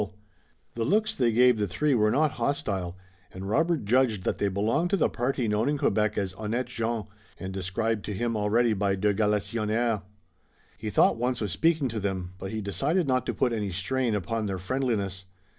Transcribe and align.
The 0.73 0.83
looks 0.83 1.13
they 1.13 1.31
gave 1.31 1.59
the 1.59 1.67
three 1.67 1.93
were 1.93 2.09
not 2.09 2.31
hostile, 2.41 2.97
and 3.31 3.47
Robert 3.47 3.85
judged 3.85 4.23
that 4.23 4.39
they 4.39 4.47
belonged 4.47 4.89
to 4.89 4.97
the 4.97 5.09
party 5.09 5.47
known 5.47 5.69
in 5.69 5.77
Quebec 5.77 6.17
as 6.17 6.33
honnêtes 6.33 6.65
gens 6.65 7.05
and 7.37 7.53
described 7.53 8.03
to 8.05 8.15
him 8.15 8.35
already 8.35 8.73
by 8.73 8.95
de 8.95 9.13
Galisonnière. 9.13 10.01
He 10.75 10.89
thought 10.89 11.17
once 11.17 11.39
of 11.39 11.51
speaking 11.51 11.87
to 11.89 11.99
them, 11.99 12.31
but 12.39 12.49
he 12.49 12.61
decided 12.61 13.07
not 13.07 13.27
to 13.27 13.33
put 13.35 13.53
any 13.53 13.69
strain 13.69 14.15
upon 14.15 14.47
their 14.47 14.57
friendliness. 14.57 15.25